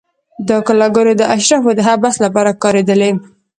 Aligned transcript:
دا 0.47 0.57
کلاګانې 0.67 1.13
د 1.17 1.23
اشرافو 1.35 1.69
د 1.75 1.79
حبس 1.87 2.15
لپاره 2.25 2.51
کارېدلې. 2.63 3.11